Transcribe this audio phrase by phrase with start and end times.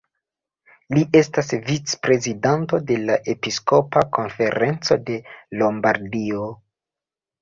[0.97, 5.23] Li estas vic-prezidanto de la Episkopa konferenco de
[5.61, 6.53] Lombardio.